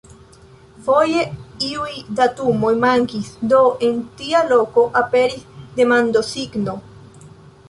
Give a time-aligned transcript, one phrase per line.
[0.85, 1.21] Foje
[1.67, 5.47] iuj datumoj mankis, do en tia loko aperis
[5.79, 6.77] demandosigno.